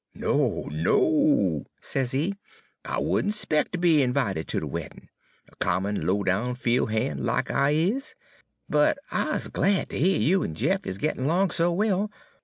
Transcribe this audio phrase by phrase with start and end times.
[0.15, 2.33] "'No, no!' sezee,
[2.85, 5.09] 'I would n' 'spec' ter be 'vited ter de weddin',
[5.51, 8.15] a common, low down fiel' han' lack I is.
[8.67, 12.09] But I's glad ter heah you en Jeff is gittin' 'long so well.